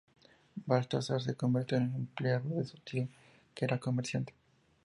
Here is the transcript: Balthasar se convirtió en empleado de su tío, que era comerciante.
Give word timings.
Balthasar 0.65 1.21
se 1.21 1.35
convirtió 1.35 1.77
en 1.77 1.93
empleado 1.93 2.49
de 2.49 2.65
su 2.65 2.75
tío, 2.79 3.07
que 3.53 3.65
era 3.65 3.77
comerciante. 3.77 4.33